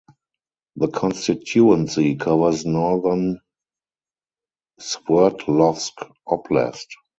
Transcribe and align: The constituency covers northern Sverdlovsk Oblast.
The 0.77 0.87
constituency 0.87 2.15
covers 2.15 2.65
northern 2.65 3.39
Sverdlovsk 4.79 6.11
Oblast. 6.27 6.87